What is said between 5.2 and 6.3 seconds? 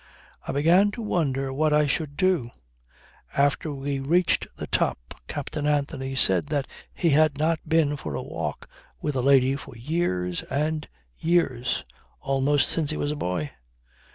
Captain Anthony